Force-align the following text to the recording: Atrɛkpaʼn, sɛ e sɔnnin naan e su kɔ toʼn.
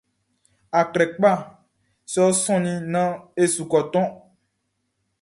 Atrɛkpaʼn, 0.79 1.39
sɛ 2.11 2.21
e 2.29 2.31
sɔnnin 2.43 2.79
naan 2.93 3.13
e 3.41 3.43
su 3.53 3.63
kɔ 3.71 3.79
toʼn. 3.93 4.09